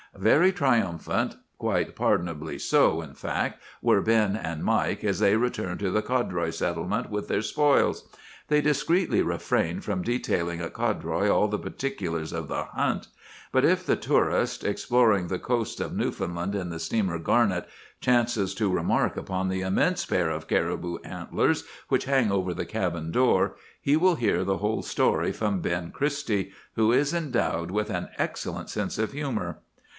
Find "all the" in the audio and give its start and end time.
11.33-11.59